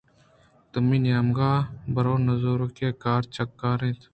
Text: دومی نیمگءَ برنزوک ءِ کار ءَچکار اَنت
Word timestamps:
دومی 0.71 0.97
نیمگءَ 1.05 1.53
برنزوک 1.93 2.77
ءِ 2.87 2.99
کار 3.03 3.21
ءَچکار 3.25 3.79
اَنت 3.85 4.01